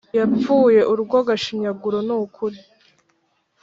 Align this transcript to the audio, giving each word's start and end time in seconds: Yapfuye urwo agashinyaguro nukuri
Yapfuye 0.19 0.81
urwo 0.93 1.15
agashinyaguro 1.23 1.97
nukuri 2.07 2.59